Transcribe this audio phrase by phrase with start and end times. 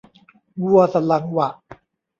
[0.61, 1.49] วัวสันหลังหวะ